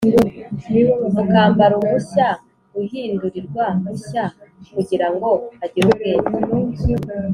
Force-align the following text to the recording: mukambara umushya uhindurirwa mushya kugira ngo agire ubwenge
mukambara 1.13 1.73
umushya 1.81 2.27
uhindurirwa 2.81 3.63
mushya 3.83 4.23
kugira 4.73 5.07
ngo 5.13 5.29
agire 5.63 5.85
ubwenge 6.29 6.87